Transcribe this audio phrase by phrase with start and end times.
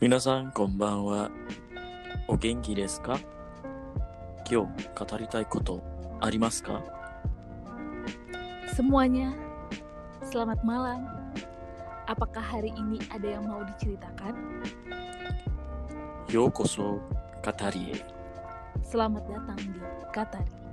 [0.00, 1.30] 皆さんこんばんは。
[2.28, 3.18] お元気ですか
[4.50, 5.82] 今日語りたいこと
[6.20, 6.82] ありますか
[8.74, 9.32] Semuanya,
[10.24, 11.04] selamat malam.
[12.08, 14.34] Apakah hari ini ada yang mau diceritakan?
[16.32, 17.00] ようこそ語
[17.74, 18.04] りへ。
[18.82, 19.80] Selamat datang di
[20.12, 20.65] Katari.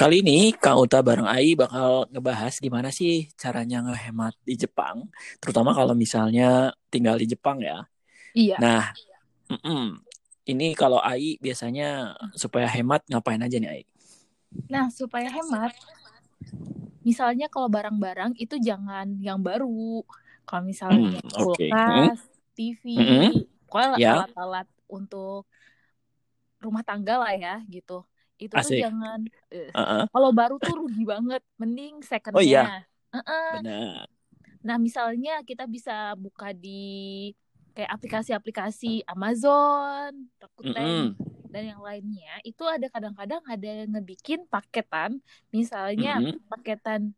[0.00, 5.04] Kali ini Kang Uta bareng Ai bakal ngebahas gimana sih caranya ngehemat di Jepang,
[5.44, 7.84] terutama kalau misalnya tinggal di Jepang ya.
[8.32, 8.56] Iya.
[8.56, 8.96] Nah,
[9.52, 10.00] mm-mm.
[10.48, 13.82] ini kalau Ai biasanya supaya hemat ngapain aja nih Ai?
[14.72, 15.76] Nah, supaya hemat,
[17.04, 20.00] misalnya kalau barang-barang itu jangan yang baru.
[20.48, 21.60] Kalau misalnya Hmm, oke.
[21.68, 22.24] kulkas,
[22.56, 23.44] TV, Mm-mm.
[23.68, 24.12] pokoknya Ya.
[24.24, 25.44] alat-alat untuk
[26.56, 28.00] rumah tangga lah ya gitu.
[28.42, 28.80] Itu tuh Asik.
[28.82, 29.18] jangan
[29.54, 32.38] eh, Heeh, kalau baru tuh rugi banget, mending secondnya.
[32.38, 32.72] Oh iya.
[33.52, 34.08] Benar.
[34.66, 35.92] Nah, misalnya kita bisa
[36.24, 36.68] buka di
[37.74, 40.10] kayak aplikasi-aplikasi Amazon,
[40.42, 41.16] Rakuten, Mm-mm.
[41.52, 42.30] dan yang lainnya.
[42.46, 45.22] Itu ada kadang-kadang ada yang ngebikin paketan,
[45.54, 46.40] misalnya Mm-mm.
[46.50, 47.14] paketan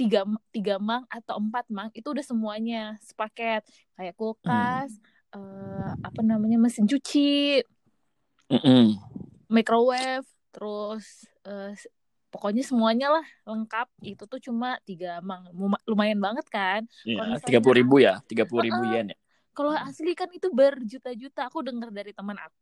[0.00, 3.62] tiga tiga mang atau empat mang itu udah semuanya sepaket
[3.96, 4.90] kayak kulkas,
[5.36, 7.62] eh, apa namanya mesin cuci,
[8.50, 8.98] Mm-mm.
[9.48, 11.24] microwave, terus
[11.74, 11.88] s-
[12.28, 13.88] pokoknya semuanya lah lengkap.
[14.00, 16.84] Itu tuh cuma tiga mang, Luma- lumayan banget kan?
[17.02, 19.18] Ya, misalnya- tiga puluh ribu ya, tiga puluh ribu yen ya.
[19.52, 21.44] Kalau asli kan itu berjuta-juta.
[21.48, 22.56] Aku dengar dari teman aku,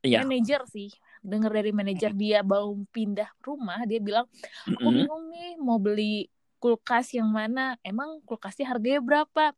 [0.00, 0.24] Iya.
[0.24, 0.88] manajer sih.
[1.20, 4.24] Dengar dari manajer dia baru pindah rumah, dia bilang,
[4.66, 7.76] "Aku bingung nih mau beli kulkas yang mana.
[7.84, 9.52] Emang kulkasnya harganya berapa?"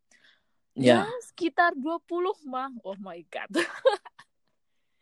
[0.75, 2.67] Ya, Ya, sekitar 20 mah.
[2.83, 3.47] Oh my god.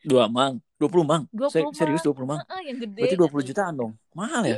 [0.02, 1.22] dua mang, dua puluh mang.
[1.30, 2.06] 20 Se- Serius mang.
[2.06, 2.38] dua puluh mang?
[2.42, 3.02] Heeh, yang gede.
[3.02, 3.48] Berarti 20 katanya.
[3.48, 3.92] jutaan dong.
[4.12, 4.56] Mahal ya?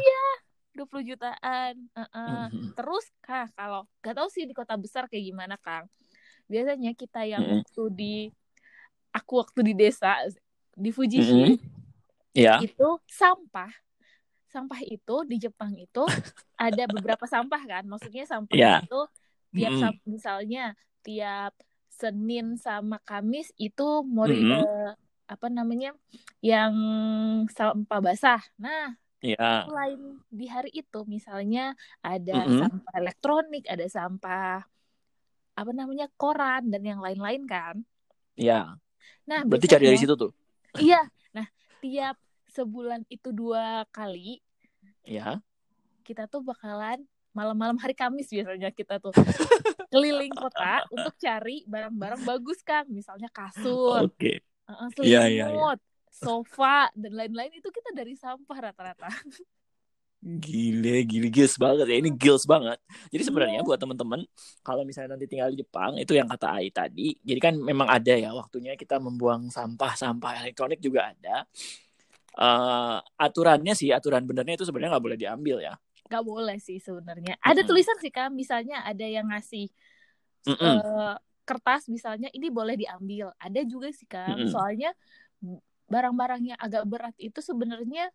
[0.75, 1.73] 20 jutaan.
[1.95, 2.43] Heeh.
[2.51, 2.75] Mhm.
[2.75, 5.87] Terus kah kalau gak tahu sih di kota besar kayak gimana, Kang.
[6.45, 7.63] Biasanya kita yang Mm-mm.
[7.63, 8.15] waktu di
[9.11, 10.19] aku waktu di desa
[10.75, 11.57] di Fujishi Mhm.
[12.35, 12.59] Ya.
[12.59, 13.71] itu sampah
[14.51, 16.03] sampah itu di Jepang itu
[16.59, 18.83] ada beberapa sampah kan maksudnya sampah Ya.
[18.83, 19.01] itu
[19.55, 19.83] tiap Mm-mm.
[19.87, 20.65] sam- misalnya
[21.07, 21.55] tiap
[21.87, 24.67] Senin sama Kamis itu mori Mm-mm.
[24.67, 24.93] eh,
[25.25, 25.97] apa namanya
[26.41, 26.75] yang
[27.49, 29.65] sampah basah nah Ya.
[29.65, 32.61] selain di hari itu misalnya ada Mm-mm.
[32.61, 34.69] sampah elektronik ada sampah
[35.55, 37.81] apa namanya koran dan yang lain-lain kan
[38.37, 38.77] Ya.
[39.25, 40.33] nah Berarti cari dari biasanya- situ tuh.
[40.77, 41.01] Iya.
[41.33, 41.47] Nah,
[41.81, 42.21] tiap
[42.51, 44.45] sebulan itu dua kali
[45.03, 45.41] Ya.
[46.05, 47.01] kita tuh bakalan
[47.33, 49.15] malam-malam hari Kamis biasanya kita tuh
[49.89, 54.45] keliling kota untuk cari barang-barang bagus Kang, misalnya kasur, Oke.
[54.71, 55.79] Uh, Iya, iya, selimut,
[56.11, 59.09] sofa dan lain-lain itu kita dari sampah rata-rata.
[60.25, 61.97] Gile, gile, gils banget ya.
[62.01, 62.81] Ini gils banget.
[63.13, 63.67] Jadi sebenarnya Iya.
[63.67, 64.25] buat teman-teman,
[64.65, 67.13] kalau misalnya nanti tinggal di Jepang, itu yang kata Ai tadi.
[67.21, 71.45] Jadi kan memang ada ya waktunya kita membuang sampah-sampah elektronik juga ada.
[72.35, 75.75] Eh, aturannya sih, aturan benernya itu sebenarnya nggak boleh diambil ya.
[76.13, 77.35] Gak boleh sih sebenarnya.
[77.41, 77.69] Ada Mm-mm.
[77.69, 79.73] tulisan sih Kang, misalnya ada yang ngasih
[80.47, 80.85] Mm-mm.
[80.85, 81.15] eh,
[81.45, 83.31] kertas misalnya ini boleh diambil.
[83.39, 84.51] Ada juga sih Kang, Mm-mm.
[84.51, 84.91] soalnya
[85.87, 88.09] barang-barang yang agak berat itu sebenarnya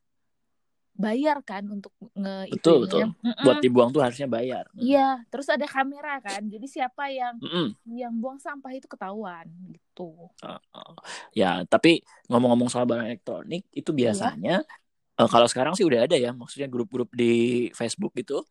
[0.99, 3.07] bayar kan untuk nge Betul, itunya.
[3.23, 3.43] Mm-mm.
[3.47, 4.67] Buat dibuang tuh harusnya bayar.
[4.75, 6.43] Iya, terus ada kamera kan.
[6.43, 7.71] Jadi siapa yang Mm-mm.
[7.87, 10.27] yang buang sampah itu ketahuan gitu.
[10.43, 10.93] Uh, uh.
[11.31, 14.11] Ya, tapi ngomong-ngomong soal barang elektronik, itu Iya.
[14.11, 14.55] biasanya
[15.19, 18.43] eh, kalau sekarang sih udah ada ya, maksudnya grup-grup di Facebook gitu.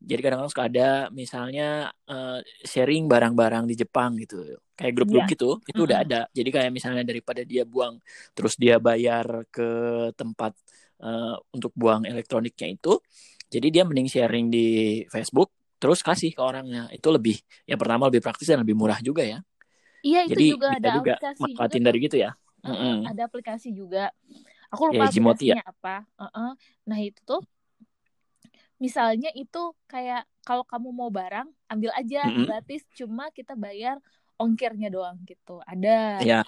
[0.00, 4.36] Jadi kadang-kadang suka ada misalnya eh, sharing barang-barang di Jepang gitu.
[4.76, 5.26] Kayak grup-grup Iya.
[5.32, 6.04] gitu, itu udah Mm-mm.
[6.04, 6.16] ada.
[6.36, 7.96] Jadi kayak misalnya daripada dia buang
[8.36, 9.62] terus dia bayar ke
[10.20, 10.52] tempat
[11.02, 12.88] eh, untuk buang elektroniknya itu,
[13.52, 14.60] jadi dia mending sharing di
[15.12, 15.48] Facebook
[15.80, 16.88] terus kasih ke orangnya.
[16.92, 17.36] Itu lebih
[17.68, 19.38] yang pertama lebih praktis dan lebih murah juga ya.
[20.06, 21.96] Iya, itu Jadi juga ada juga aplikasi juga manfaatin tuh.
[21.96, 22.30] dari gitu ya.
[22.66, 22.94] Mm-mm.
[23.08, 24.10] ada aplikasi juga.
[24.72, 25.04] Aku Ya, lupa
[25.40, 25.56] ya.
[25.56, 26.02] aplikasinya apa.
[26.18, 26.48] Uh-uh.
[26.88, 27.40] Nah, itu tuh
[28.76, 32.46] misalnya itu kayak kalau kamu mau barang, ambil aja Mm-mm.
[32.46, 33.98] gratis, cuma kita bayar
[34.36, 35.58] ongkirnya doang gitu.
[35.64, 36.22] Ada.
[36.22, 36.40] Ya.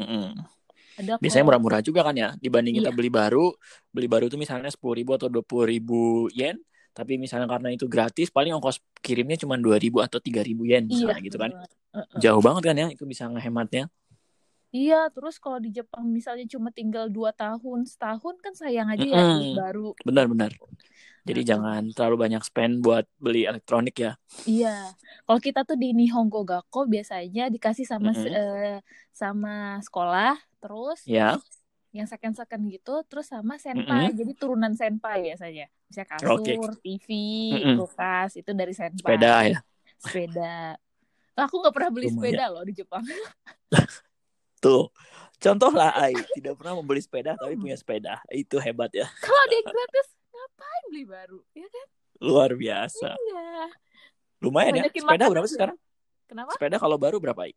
[0.00, 0.34] Mm-mm.
[0.94, 2.96] Ada Biasanya murah-murah juga kan ya dibanding kita Iya.
[2.96, 3.50] beli baru.
[3.90, 6.58] Beli baru itu misalnya sepuluh ribu atau dua puluh ribu yen.
[6.94, 10.86] Tapi misalnya karena itu gratis, paling ongkos kirimnya cuma dua ribu atau tiga ribu yen
[10.86, 11.50] Iya, misalnya gitu kan.
[11.50, 11.70] bener.
[11.94, 12.18] Uh-uh.
[12.22, 13.90] Jauh banget kan ya, itu bisa ngehematnya.
[14.74, 19.22] Iya, terus kalau di Jepang misalnya cuma tinggal dua tahun, setahun kan sayang aja ya
[19.22, 19.54] duit Mm-mm.
[19.54, 19.94] baru.
[20.02, 20.50] Benar-benar.
[21.24, 24.12] Jadi Nah, jangan terlalu banyak spend buat beli elektronik ya.
[24.44, 24.92] Iya,
[25.24, 28.34] kalau kita tuh di Nihongo Gakko biasanya dikasih sama Mm-mm.
[28.34, 28.76] eh,
[29.14, 31.38] sama sekolah, terus Ya.
[31.94, 34.18] yang second second gitu terus sama senpai Mm-mm.
[34.18, 36.74] jadi turunan senpai biasanya misalnya kasur Oke.
[36.82, 37.08] TV
[37.54, 37.76] Mm-mm.
[37.78, 39.58] kulkas itu dari senpai Sepeda ya.
[40.02, 40.74] sepeda
[41.38, 42.18] aku nggak pernah beli Lumayan.
[42.18, 43.04] sepeda loh di Jepang
[44.64, 44.88] Tuh.
[45.36, 48.24] Contoh lah Ai, tidak pernah membeli sepeda tapi punya sepeda.
[48.26, 49.04] Itu hebat ya.
[49.20, 51.86] kalau yang gratis ngapain beli baru ya kan
[52.18, 53.12] Luar biasa.
[53.12, 53.68] iya
[54.40, 54.82] Lumayan ya.
[54.82, 55.52] Banyakin Sepeda makan berapa aja.
[55.52, 55.76] sekarang?
[56.24, 57.52] kenapa Sepeda kalau baru berapa Ai?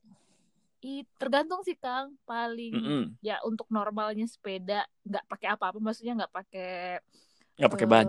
[0.79, 3.03] I, tergantung sih Kang paling Mm-mm.
[3.19, 7.01] ya untuk normalnya sepeda nggak pakai apa-apa maksudnya nggak pakai
[7.57, 8.07] Nggak pakai eh, ban.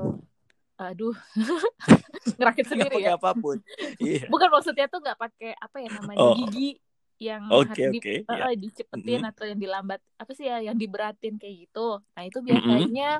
[0.78, 1.16] aduh
[2.36, 3.56] ngerakit sendiri pakai ya apa pun.
[3.96, 4.28] Iya.
[4.28, 6.36] bukan maksudnya tuh nggak pakai apa ya namanya Oh.
[6.36, 6.76] gigi
[7.18, 8.14] yang Oke harus di- oke.
[8.22, 8.44] eh, ya.
[8.48, 9.30] eh, dicepetin Mm-mm.
[9.34, 13.18] atau yang dilambat apa sih ya yang diberatin kayak gitu nah itu biasanya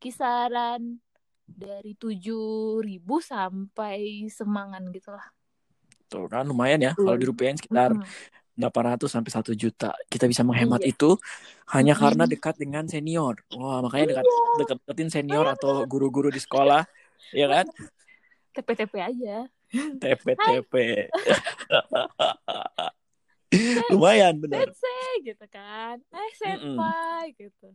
[0.00, 0.98] kisaran
[1.44, 5.28] dari tujuh ribu sampai semangan gitu lah
[6.08, 6.92] Tuh kan lumayan ya.
[6.92, 8.04] Kalau di rupiah sekitar Mm-mm.
[8.52, 9.96] 800 sampai 1 juta.
[10.12, 10.92] Kita bisa menghemat Iya.
[10.92, 11.16] itu
[11.72, 13.40] hanya karena dekat dengan senior.
[13.56, 14.52] Wah, makanya dekat Iya.
[14.60, 16.84] deketin senior atau guru-guru di sekolah,
[17.32, 17.64] ya kan?
[18.52, 20.72] TP-TP aja TP TP.
[23.92, 24.72] Lumayan bener.
[24.72, 27.68] sensei gitu kan eh senpai gitu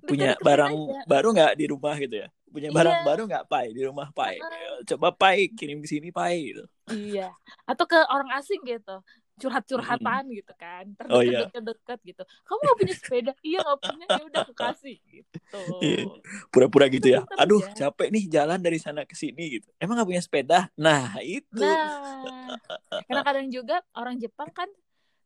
[0.00, 1.00] Punya barang aja.
[1.04, 2.28] baru nggak di rumah gitu ya?
[2.48, 3.04] Punya barang Iya.
[3.04, 4.40] baru nggak Pai di rumah Pai?
[4.40, 4.80] Heeh.
[4.88, 6.64] Coba Pai kirim ke sini Pai gitu.
[6.90, 7.30] iya
[7.62, 8.98] atau ke orang asing gitu
[9.36, 11.46] curhat-curhatan gitu kan Oh, iya.
[11.46, 16.04] terdekat-dekat gitu kamu gak punya sepeda iya gak punya ya udah aku kasih gitu Iya.
[16.48, 17.20] Pura-pura gitu ya.
[17.36, 17.72] Aduh, ya.
[17.86, 19.68] capek nih jalan dari sana ke sini gitu.
[19.76, 20.58] Emang nggak punya sepeda?
[20.74, 21.60] Nah, itu.
[21.60, 22.56] Nah,
[23.04, 24.68] karena kadang juga orang Jepang kan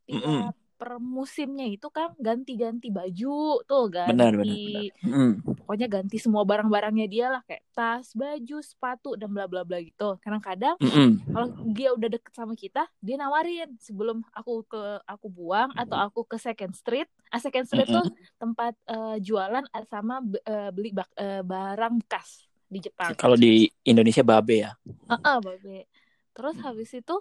[0.06, 0.52] tiap Mm-mm.
[0.74, 4.84] per musimnya itu kan ganti-ganti baju tuh ganti Benar, benar, benar.
[5.06, 5.32] Mm.
[5.64, 10.20] pokoknya ganti semua barang-barangnya dia lah kayak tas, baju, sepatu dan bla bla bla gitu.
[10.20, 11.24] Kadang-kadang Mm-mm.
[11.32, 16.26] kalau dia udah deket sama kita, dia nawarin sebelum aku ke aku buang atau aku
[16.28, 17.08] ke Second Street.
[17.32, 18.04] Ah, Second Street tuh
[18.36, 23.14] tempat eh, jualan sama eh, beli bak- eh, barang bekas di Jepang.
[23.16, 24.70] Kalau di Indonesia babe ya.
[24.84, 25.88] Heeh, babe.
[26.34, 27.16] Terus habis itu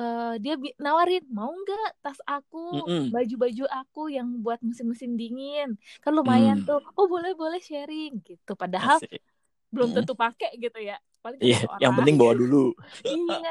[0.00, 0.54] eh, dia
[0.84, 2.58] nawarin mau nggak tas aku,
[3.14, 5.68] baju-baju aku yang buat musim-musim dingin.
[6.02, 6.66] Kan lumayan Hmm.
[6.68, 6.80] tuh.
[6.98, 8.52] Oh, boleh-boleh sharing gitu.
[8.62, 9.20] Padahal Asik.
[9.74, 9.96] belum Mm.
[9.96, 10.96] tentu pakai gitu ya.
[11.24, 12.56] Paling Iya, satu yang penting bawa dulu.
[13.06, 13.50] Iya.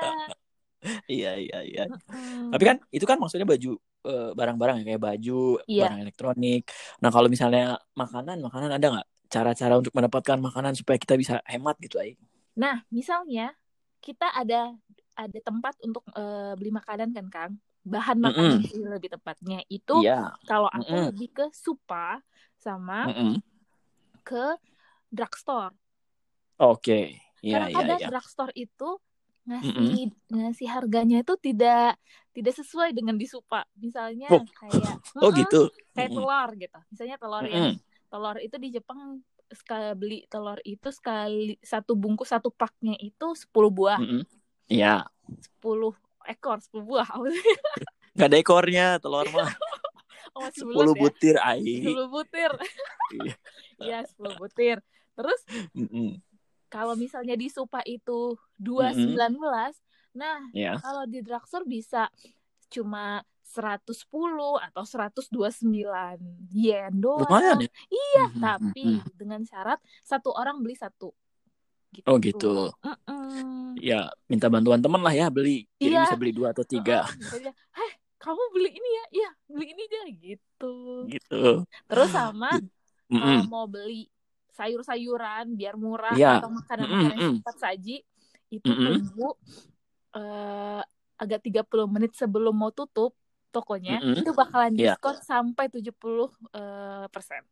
[1.11, 1.81] Iya, iya, iya.
[2.09, 2.49] Mm.
[2.53, 3.69] Tapi kan itu kan maksudnya baju
[4.09, 5.33] eh, barang-barang ya kayak baju,
[5.67, 5.83] Iya.
[5.85, 6.61] barang elektronik.
[7.01, 7.61] Nah, kalau misalnya
[8.01, 12.17] makanan, makanan ada nggak cara-cara untuk mendapatkan makanan supaya kita bisa hemat gitu, Ai?
[12.59, 13.55] Nah, misalnya
[14.03, 14.75] kita ada
[15.16, 17.54] ada tempat untuk eh, beli makanan kan, Kang.
[17.81, 20.38] Bahan makanan sih lebih tepatnya itu Iya.
[20.46, 21.10] kalau aku Mm-mm.
[21.10, 22.22] lebih ke supa
[22.62, 23.42] sama Mm-mm.
[24.22, 24.46] ke
[25.10, 25.74] drugstore.
[26.62, 27.18] Oke.
[27.42, 28.08] Iya, Karena iya, kadang iya.
[28.13, 28.90] drugstore itu
[29.50, 31.98] ngasih ngasih harganya itu tidak
[32.38, 33.66] tidak sesuai dengan di supa.
[33.81, 34.46] Misalnya Oh.
[34.62, 35.74] kayak Oh, gitu.
[35.98, 36.22] kayak Mm-mm.
[36.22, 36.80] telur gitu.
[36.94, 37.81] Misalnya telur yang Mm-mm.
[38.13, 43.74] telur itu di Jepang sekali beli telur itu sekali satu bungkus satu paknya itu 10
[43.74, 43.98] buah.
[44.00, 44.22] Mm-mm.
[44.71, 44.95] Iya.
[45.59, 45.91] 10
[46.27, 47.07] ekor, 10 buah.
[48.15, 49.51] Nggak ada ekornya telur mah.
[50.31, 51.01] Oh, masih 10 belum ya?
[51.03, 51.83] butir, Ai.
[51.83, 52.51] 10 butir.
[53.12, 53.33] Iya.
[53.83, 54.77] Iya, 10 butir.
[55.12, 55.41] Terus
[55.75, 56.23] Mm-mm.
[56.71, 59.75] kalau misalnya di Supa itu 219,
[60.15, 60.79] nah Iya.
[60.79, 62.07] kalau di drugstore bisa
[62.71, 64.07] cuma 110
[64.63, 66.15] atau 129
[66.47, 67.27] yen doang.
[67.27, 67.69] Lumayan ya.
[67.91, 69.12] Iya, Mhm, tapi mhm.
[69.19, 71.12] dengan syarat satu orang beli satu.
[71.91, 72.07] Gitu.
[72.07, 72.71] Oh, gitu.
[72.79, 73.75] Mm-mm.
[73.79, 75.67] Ya, minta bantuan teman lah ya beli.
[75.75, 76.03] Jadi Iya.
[76.07, 77.03] bisa beli dua atau tiga.
[77.19, 79.05] Misalnya, Heh, kamu beli ini ya?
[79.12, 80.74] Iya, beli ini aja gitu.
[81.12, 81.43] Gitu.
[81.88, 82.51] Terus sama
[83.12, 83.43] Mm-mm.
[83.43, 84.07] kalau mau beli
[84.55, 86.39] sayur-sayuran biar murah Iya.
[86.39, 87.36] atau makanan-makanan Mm-mm.
[87.43, 87.98] cepat saji
[88.51, 88.88] itu Mm-mm.
[89.00, 89.29] tunggu
[90.15, 90.81] eh,
[91.19, 93.15] agak 30 menit sebelum mau tutup
[93.51, 94.24] tokonya Mm-mm.
[94.24, 94.95] itu bakalan Iya.
[94.95, 97.43] diskon sampai 70 eh, persen.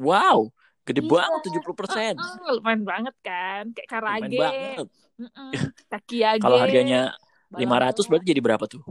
[0.00, 0.48] Wow,
[0.86, 1.10] gede Iya.
[1.10, 2.14] banget 70%.
[2.16, 4.86] Mm, lumayan banget kan kayak Lumayan karage, banget.
[5.20, 5.52] mm-mm,
[5.86, 6.42] takiage.
[6.42, 7.00] Kalau harganya
[7.48, 8.00] balado.
[8.02, 8.82] 500 berarti jadi berapa tuh?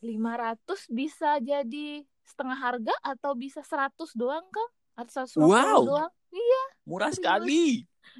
[0.00, 1.88] 500 bisa jadi
[2.24, 4.68] setengah harga atau bisa 100 doang kan?
[4.94, 5.80] Atau 150 Wow.
[5.88, 6.12] doang?
[6.30, 6.62] Iya.
[6.84, 7.18] Murah Serius.
[7.24, 7.64] sekali.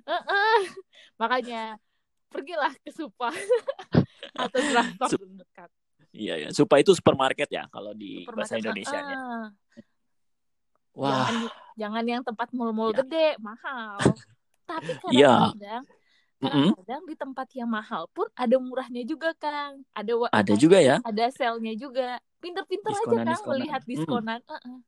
[0.05, 0.61] Heeh.
[1.21, 1.77] Makanya
[2.33, 3.31] pergilah ke Supa
[4.45, 5.71] atau drugstore Sup- terdekat.
[6.15, 8.63] Iya ya, Supa itu supermarket ya kalau di bahasa Supermarket.
[8.63, 9.17] Indonesia nya.
[9.19, 9.45] Heeh.
[10.95, 11.35] Wah, Jangan,
[11.81, 12.99] jangan yang tempat mall-mall Ya.
[13.01, 14.21] gede, mahal.
[14.69, 15.55] Tapi Iya.
[15.55, 15.83] kadang-kadang
[16.77, 19.83] kadang di tempat yang mahal pun ada murahnya juga, Kang.
[19.99, 20.97] Ada ada juga ya.
[21.09, 22.21] ada sale-nya juga.
[22.43, 23.49] Pinter-pinter aja, Kang, diskonan.
[23.51, 23.93] melihat Hmm.
[23.93, 24.41] diskonan.
[24.51, 24.79] Heeh.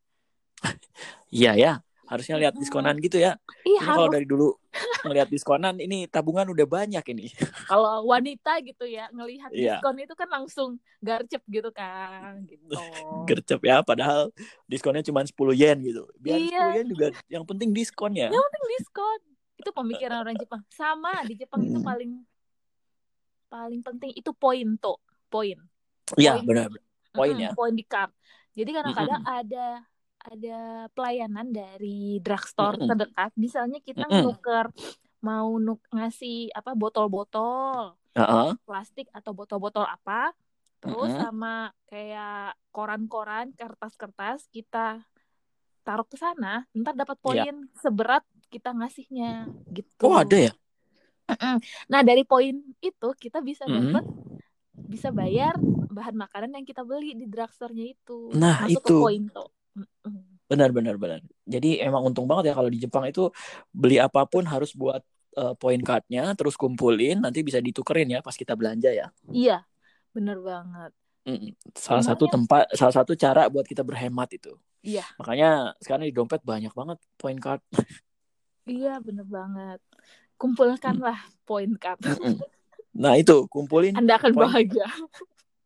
[1.36, 1.68] Iya ya,
[2.06, 3.34] harusnya lihat diskonan gitu ya.
[3.62, 4.54] Iya, kalau dari dulu
[5.02, 7.30] ngelihat diskonan ini tabungan udah banyak ini.
[7.66, 9.78] Kalau wanita gitu ya ngelihat Iya.
[9.78, 12.66] diskon itu kan langsung garcep gitu kan gitu.
[13.28, 14.30] Gercep ya padahal
[14.66, 16.06] diskonnya cuma 10 yen gitu.
[16.16, 16.62] Biar Iya.
[16.62, 18.30] 10 yen juga yang penting diskon ya.
[18.30, 19.20] Yang penting diskon.
[19.56, 20.62] Itu pemikiran orang Jepang.
[20.68, 21.86] Sama di Jepang itu Hmm.
[21.86, 22.12] paling
[23.46, 25.56] paling penting itu poin tuh, poin.
[26.14, 26.70] Iya, benar.
[27.10, 27.50] Poin ya.
[27.56, 28.12] Poin di card.
[28.52, 29.66] Jadi kadang-kadang ada
[30.26, 32.88] ada pelayanan dari drugstore Mm-mm.
[32.90, 33.30] terdekat.
[33.38, 34.26] Misalnya kita Mm-mm.
[34.26, 34.66] nuker
[35.22, 38.50] mau nuk ngasih apa botol-botol Heeh.
[38.64, 40.32] plastik atau botol-botol apa,
[40.82, 41.22] terus Mm-mm.
[41.22, 41.54] sama
[41.88, 45.04] kayak koran-koran, kertas-kertas kita
[45.86, 50.10] taruh ke sana, ntar dapat poin seberat kita ngasihnya gitu.
[50.10, 50.52] Oh, ada ya?
[51.90, 54.02] Nah, dari poin itu kita bisa dapat
[54.86, 55.58] bisa bayar
[55.90, 58.30] bahan makanan yang kita beli di drugstore-nya itu.
[58.34, 58.86] Nah, Masuk itu.
[58.86, 59.45] ke poin tuh.
[60.46, 61.20] Benar, benar, benar.
[61.42, 63.30] Jadi emang untung banget ya kalau di Jepang itu
[63.74, 65.02] beli apa pun harus buat
[65.36, 69.10] eh, poin cardnya, terus kumpulin, nanti bisa ditukerin ya pas kita belanja ya.
[69.28, 69.66] Iya,
[70.14, 70.94] bener banget.
[71.26, 74.54] Mm, Salah satu Sebenarnya- tempat, salah satu cara buat kita berhemat itu.
[74.80, 75.02] Iya.
[75.18, 77.60] Makanya sekarang di dompet banyak banget poin card.
[78.66, 79.78] Iya, bener banget.
[80.34, 81.14] Kumpulkanlah
[81.46, 82.02] poin card.
[82.02, 82.42] Mm-mm.
[82.98, 83.94] Nah itu kumpulin.
[83.94, 84.42] Anda akan Poin.
[84.50, 84.90] bahagia.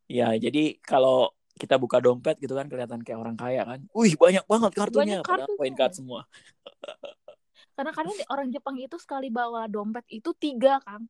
[0.05, 3.81] Ya jadi kalau kita buka dompet gitu kan kelihatan kayak orang kaya kan.
[3.93, 5.21] Wih banyak banget kartunya.
[5.21, 5.59] Banyak kartunya.
[5.61, 6.21] poin card semua.
[7.77, 11.05] Kadang-kadang di- orang Jepang itu sekali bawa dompet itu tiga, Kang.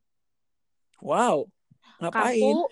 [0.98, 1.46] Wow.
[2.02, 2.42] Ngapain?
[2.42, 2.66] Kartu,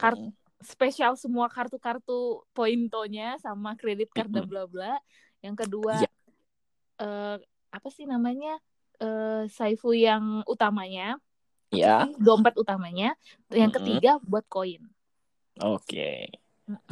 [0.00, 0.24] kartu
[0.64, 4.96] spesial semua kartu-kartu pointonya sama kredit card dan bla bla.
[5.44, 6.10] Yang kedua Iya.
[7.04, 7.36] eh,
[7.68, 8.56] apa sih namanya
[8.96, 11.18] eh saifu yang utamanya,
[11.74, 12.06] Ya.
[12.16, 13.12] dompet utamanya.
[13.52, 14.88] Yang ketiga buat koin.
[15.60, 16.30] Oke.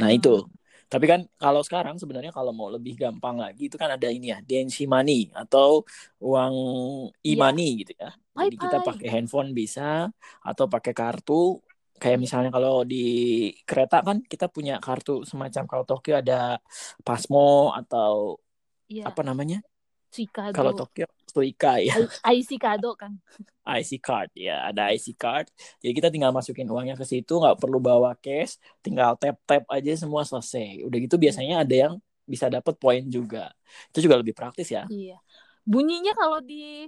[0.00, 0.28] Nah itu.
[0.92, 4.38] Tapi kan kalau sekarang sebenarnya kalau mau lebih gampang lagi itu kan ada ini ya,
[4.48, 5.68] densi money atau
[6.20, 6.54] uang
[7.28, 8.08] e-money gitu ya.
[8.40, 9.82] Jadi kita pakai handphone bisa
[10.48, 11.32] atau pakai kartu.
[12.00, 12.22] Kayak Iya.
[12.24, 12.96] misalnya kalau di
[13.68, 16.34] kereta kan kita punya kartu semacam kalau Tokyo ada
[17.06, 18.12] Pasmo atau
[18.88, 19.56] Iya, apa namanya?
[20.12, 20.52] Suikado.
[20.52, 21.96] Kalau Tokyo Suica ya,
[22.28, 23.16] I- IC kado, Kang.
[23.80, 25.48] IC card ya, ada IC card.
[25.80, 29.96] Jadi kita tinggal masukin uangnya ke situ, nggak perlu bawa cash, tinggal tap tap aja
[29.96, 30.84] semua selesai.
[30.84, 31.94] Udah gitu biasanya ada yang
[32.28, 33.48] bisa dapat poin juga.
[33.88, 34.84] Itu juga lebih praktis ya.
[34.92, 35.16] Iya.
[35.64, 36.84] Bunyinya kalau di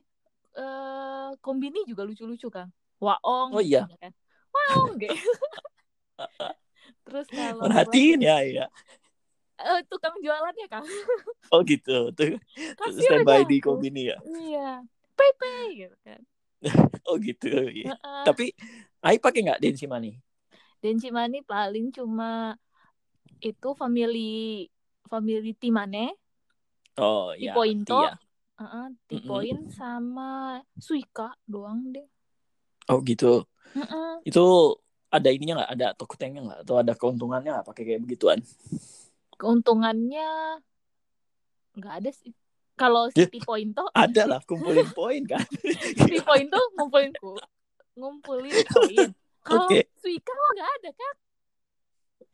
[0.55, 2.69] eh kombini juga lucu-lucu, Kang.
[3.01, 3.57] Waong.
[3.57, 3.89] Oh iya.
[3.89, 4.13] ya kan?
[4.53, 5.15] Waong gitu.
[7.09, 8.67] Terus kalau Perhatiin ya, ya.
[9.61, 10.87] Eh, tukang jualannya, Kang.
[11.53, 12.11] Oh gitu.
[12.17, 12.41] Tuh
[12.99, 14.19] standby di kombini ya.
[14.25, 14.83] Iya.
[15.15, 16.21] Pepe gitu kan.
[17.09, 17.53] Oh gitu.
[17.69, 17.95] Iya.
[17.95, 18.23] Heeh.
[18.25, 18.57] Tapi
[19.05, 20.17] Ai pakai nggak densi money?
[20.81, 22.57] Denji Mani paling cuma
[23.41, 24.65] itu family
[25.09, 26.13] family Timane,
[26.97, 27.53] Oh ya.
[27.57, 28.01] Tipointo.
[28.55, 28.89] Heeh, Mm-mm.
[29.09, 32.05] Tipoin sama Suika doang deh.
[32.89, 33.45] Oh gitu.
[33.77, 34.25] Heeh.
[34.25, 34.77] Itu
[35.13, 35.71] ada ininya nggak?
[35.77, 36.59] Ada tokutengnya nggak?
[36.65, 38.39] Atau ada keuntungannya nggak pakai kayak begituan?
[39.37, 40.61] Keuntungannya
[41.75, 42.33] nggak ada sih.
[42.75, 43.31] Kalau si Ya.
[43.31, 45.43] Tipointo, Ada lah kumpulin poin kan.
[46.11, 47.39] Tipointo ngumpulin ku,
[47.95, 49.11] ngumpulin koin.
[49.47, 49.87] Kalau Oke.
[50.03, 51.15] Suika mah nggak ada kan?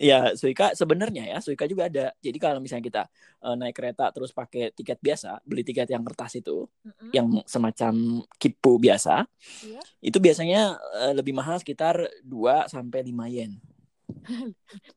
[0.01, 2.17] Ya, Suika sebenarnya ya, Suika juga ada.
[2.25, 3.03] Jadi kalau misalnya kita
[3.45, 7.13] eh, naik kereta terus pakai tiket biasa, beli tiket yang kertas itu, Mm-mm.
[7.13, 9.29] yang semacam kipu biasa,
[9.61, 9.83] Iya.
[10.01, 13.61] itu biasanya eh, lebih mahal sekitar 2 sampai 5 yen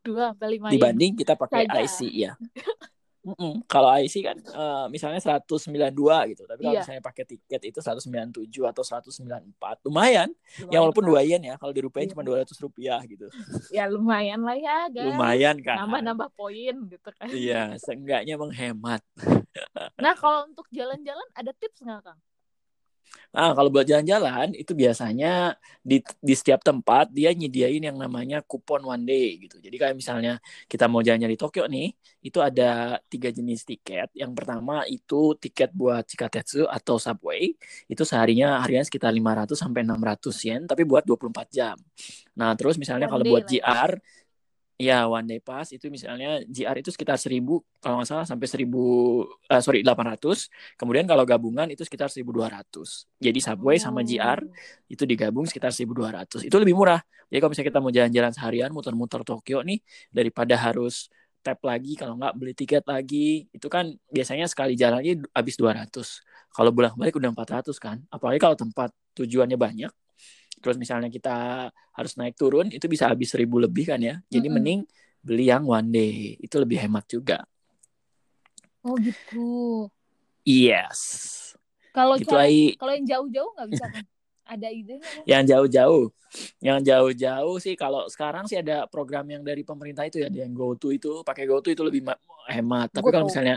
[0.02, 0.74] Dua sampai lima yen.
[0.76, 1.80] dibanding kita pakai Saja.
[1.82, 2.34] IC ya.
[3.24, 3.64] Mm-mm.
[3.72, 5.96] Kalau IC kan eh, misalnya 192
[6.28, 6.84] gitu, tapi kalau Iya.
[6.84, 8.36] misalnya pakai tiket itu 197
[8.68, 10.28] atau 194, lumayan.
[10.68, 11.08] Ya walaupun.
[11.08, 12.20] 2 yen ya, kalau dirupiahin Iya.
[12.20, 13.32] cuma 200 rupiah gitu.
[13.72, 15.16] Ya lumayan lah ya, guys.
[15.16, 15.88] Lumayan kan.
[15.88, 17.32] Nambah-nambah poin gitu kan.
[17.32, 19.00] Iya, seenggaknya menghemat.
[19.96, 22.20] Nah, kalau untuk jalan-jalan ada tips nggak, Kang?
[23.34, 28.86] Nah, kalau buat jalan-jalan itu biasanya di di setiap tempat dia nyediain yang namanya kupon
[28.86, 29.58] one day gitu.
[29.58, 30.38] Jadi kayak misalnya
[30.70, 31.90] kita mau jalan-jalan di Tokyo nih,
[32.22, 34.14] itu ada tiga jenis tiket.
[34.14, 37.58] Yang pertama itu tiket buat Chikatetsu atau subway.
[37.90, 41.78] Itu seharinya harganya sekitar 500 sampai 600 yen, tapi buat 24 jam.
[42.38, 43.90] Nah, terus misalnya One kalau buat ya.
[44.82, 49.24] Ya, one day pass itu misalnya JR itu sekitar 1000 kalau nggak salah sampai 1000
[49.48, 50.50] eh, sorry 800.
[50.76, 53.06] Kemudian kalau gabungan itu sekitar 1200.
[53.22, 54.50] Jadi subway sama JR Oh.
[54.90, 56.42] itu digabung sekitar 1200.
[56.42, 57.00] Itu lebih murah.
[57.30, 61.08] Jadi kalau misalnya kita mau jalan-jalan seharian muter-muter Tokyo nih daripada harus
[61.44, 66.24] tap lagi kalau nggak beli tiket lagi itu kan biasanya sekali jalannya habis 200
[66.56, 69.92] kalau bolak-balik udah 400 kan apalagi kalau tempat tujuannya banyak
[70.62, 74.56] terus misalnya kita harus naik turun itu bisa habis 1000 lebih kan ya jadi Mm-mm.
[74.60, 74.80] mending
[75.24, 77.42] beli yang one day itu lebih hemat juga
[78.84, 79.88] Oh gitu.
[80.44, 81.00] yes
[81.96, 82.34] Kalau Gitu
[82.82, 84.04] kalau yang jauh-jauh nggak bisa kan?
[84.44, 85.00] Ada ide?
[85.24, 86.06] Yang jauh-jauh.
[86.60, 90.90] Yang jauh-jauh sih kalau sekarang sih ada program yang dari pemerintah itu ya, yang GoTo
[90.92, 92.20] itu pakai GoTo itu lebih ma-
[92.50, 92.90] hemat.
[92.92, 93.56] Tapi kalau misalnya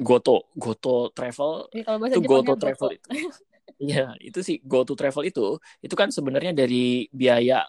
[0.00, 3.08] Goto, Goto Travel Ya, kalau bahasa itu Jepangnya GoTo Travel itu.
[3.80, 5.40] Iya, itu sih GoTo Travel itu,
[5.84, 7.64] itu kan sebenarnya dari biaya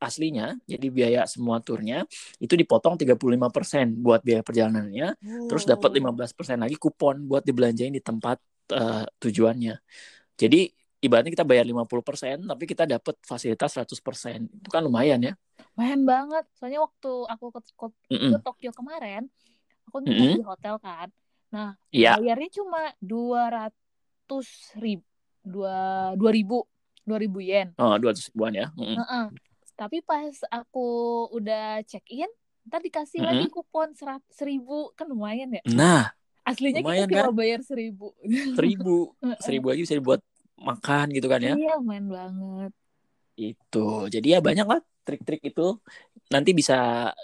[0.00, 1.96] aslinya, jadi biaya semua turnya
[2.40, 5.06] itu dipotong 35% buat biaya perjalanannya,
[5.44, 5.96] terus dapat Oh.
[5.96, 8.40] 15% lagi kupon buat dibelanjain di tempat
[8.72, 9.74] eh, tujuannya.
[10.40, 10.58] Jadi
[11.04, 14.40] ibaratnya kita bayar 50%, tapi kita dapat fasilitas 100%.
[14.48, 15.32] Itu kan lumayan ya.
[15.76, 16.44] Lumayan banget.
[16.56, 18.30] Soalnya waktu aku ke, ke, Mm-mm.
[18.32, 19.22] ke Tokyo kemarin,
[19.86, 20.38] aku nginep Mm-mm.
[20.38, 21.08] di hotel kan.
[21.54, 22.16] Nah, Iya.
[22.16, 24.48] bayarnya cuma 200
[24.84, 25.04] ribu,
[25.44, 25.74] dua,
[26.16, 26.64] 2000,
[27.04, 27.72] 2000 yen.
[27.80, 28.66] Oh, 200 ribuan ya.
[28.76, 28.96] Mm-mm.
[29.00, 29.26] Heeh.
[29.76, 30.86] Tapi pas aku
[31.32, 32.28] udah check in,
[32.68, 33.28] ntar dikasih Mm-mm.
[33.32, 35.62] lagi kupon serat, seribu, kan lumayan ya.
[35.72, 36.12] Nah,
[36.44, 37.32] Aslinya Lumayan, kita cuma kan?
[37.36, 38.12] bayar seribu.
[38.58, 40.20] seribu, seribu lagi bisa dibuat
[40.60, 41.54] makan gitu kan ya.
[41.56, 42.70] Iya, lumayan banget.
[43.40, 44.08] Itu.
[44.12, 45.80] Jadi ya banyak lah trik-trik itu.
[46.30, 46.74] Nanti bisa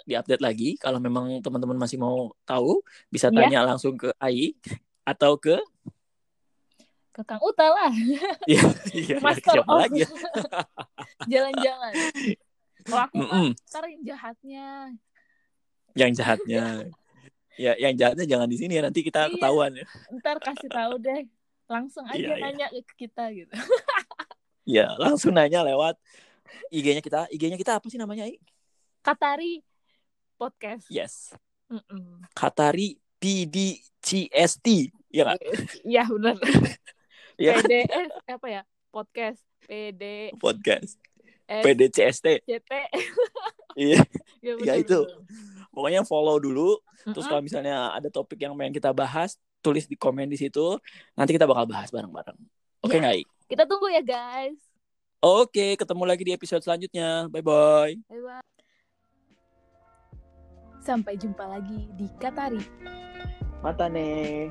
[0.09, 2.81] diupdate lagi kalau memang teman-teman masih mau tahu,
[3.13, 3.37] bisa Iya.
[3.45, 4.57] tanya langsung ke AI
[5.07, 5.55] atau ke
[7.17, 7.89] Ke Kang Uta lah,
[8.45, 8.61] ya,
[8.93, 10.09] iya, Master siapa lagi ya?
[11.33, 11.93] jalan-jalan.
[12.85, 13.47] Kalau aku mah, Mm-mm.
[13.57, 14.67] ntar yang jahatnya.
[15.97, 16.63] Yang jahatnya.
[17.57, 18.85] ya, yang jahatnya jangan di sini ya.
[18.85, 19.33] Nanti kita Iya.
[19.33, 19.85] ketahuan ya.
[20.13, 21.25] Ntar kasih tahu deh.
[21.65, 22.43] Langsung aja Iya, iya.
[22.47, 23.49] nanya ke kita gitu.
[24.67, 25.95] Ya, langsung nanya lewat
[26.69, 27.25] IG-nya kita.
[27.31, 28.27] IG-nya kita apa sih namanya?
[28.27, 28.35] I?
[28.99, 29.63] Katari
[30.37, 30.85] podcast.
[30.91, 31.31] Yes.
[31.71, 32.19] Mm-mm.
[32.35, 34.91] Katari PDCST.
[35.09, 35.39] Iya nggak?
[35.81, 36.35] Iya benar.
[37.37, 37.61] Iya.
[37.61, 38.61] PDS apa ya?
[38.89, 39.39] Podcast
[39.69, 40.97] PD Podcast.
[41.47, 42.27] S PDCST.
[42.43, 42.71] CT.
[43.77, 44.01] Iya.
[44.41, 45.05] Ya, Ya, itu.
[45.69, 46.81] Pokoknya follow dulu.
[47.05, 50.81] Terus kalau misalnya ada topik yang pengen kita bahas, tulis di komen di situ.
[51.13, 52.41] Nanti kita bakal bahas bareng-bareng.
[52.81, 53.21] Oke nggak?
[53.21, 53.23] I?
[53.45, 54.57] Kita tunggu ya guys.
[55.21, 57.29] Oke, ketemu lagi di episode selanjutnya.
[57.29, 57.93] Bye-bye.
[58.09, 58.45] Bye bye.
[60.81, 62.65] Sampai jumpa lagi di Katari.
[63.61, 64.49] Mata nih.